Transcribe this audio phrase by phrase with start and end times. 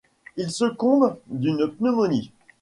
[0.35, 2.31] Il succombe d'une pneumonie.